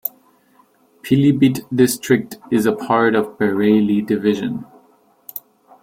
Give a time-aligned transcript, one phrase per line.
[1.03, 4.65] Pilibhit district is a part of Bareilly Division.